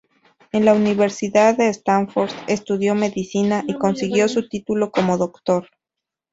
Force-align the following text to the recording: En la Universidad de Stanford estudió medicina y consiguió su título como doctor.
En 0.51 0.65
la 0.65 0.73
Universidad 0.73 1.55
de 1.55 1.67
Stanford 1.69 2.31
estudió 2.47 2.95
medicina 2.95 3.63
y 3.67 3.75
consiguió 3.77 4.27
su 4.29 4.47
título 4.49 4.89
como 4.89 5.15
doctor. 5.19 5.67